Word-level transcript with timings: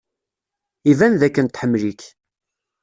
Iban 0.91 1.13
dakken 1.21 1.47
tḥemmel-ik. 1.47 2.01